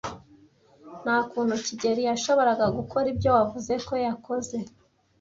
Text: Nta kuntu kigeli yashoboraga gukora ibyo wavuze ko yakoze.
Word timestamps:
Nta 1.03 1.17
kuntu 1.29 1.55
kigeli 1.65 2.01
yashoboraga 2.09 2.65
gukora 2.77 3.05
ibyo 3.13 3.29
wavuze 3.37 3.73
ko 3.87 3.93
yakoze. 4.05 4.57